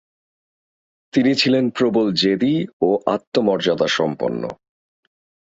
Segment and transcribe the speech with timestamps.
[1.13, 2.55] তিনি ছিলেন প্রবল জেদী
[2.81, 4.43] ও আত্মমর্যাদা সম্পন্ন।